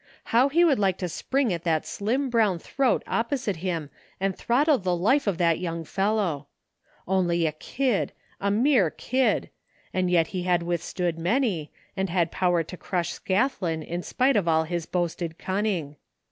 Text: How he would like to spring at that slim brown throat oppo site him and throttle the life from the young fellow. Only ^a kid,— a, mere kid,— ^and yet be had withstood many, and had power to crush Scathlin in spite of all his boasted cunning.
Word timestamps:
How 0.33 0.49
he 0.49 0.65
would 0.65 0.79
like 0.79 0.97
to 0.97 1.07
spring 1.07 1.53
at 1.53 1.63
that 1.63 1.85
slim 1.85 2.31
brown 2.31 2.57
throat 2.57 3.03
oppo 3.05 3.37
site 3.37 3.57
him 3.57 3.91
and 4.19 4.35
throttle 4.35 4.79
the 4.79 4.95
life 4.95 5.25
from 5.25 5.37
the 5.37 5.55
young 5.55 5.83
fellow. 5.85 6.47
Only 7.07 7.41
^a 7.41 7.53
kid,— 7.59 8.11
a, 8.41 8.49
mere 8.49 8.89
kid,— 8.89 9.51
^and 9.93 10.09
yet 10.09 10.31
be 10.31 10.41
had 10.41 10.63
withstood 10.63 11.19
many, 11.19 11.71
and 11.95 12.09
had 12.09 12.31
power 12.31 12.63
to 12.63 12.77
crush 12.77 13.13
Scathlin 13.13 13.83
in 13.85 14.01
spite 14.01 14.35
of 14.35 14.47
all 14.47 14.63
his 14.63 14.87
boasted 14.87 15.37
cunning. 15.37 15.97